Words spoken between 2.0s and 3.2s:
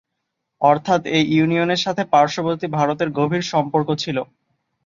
পার্শ্ববর্তী ভারতের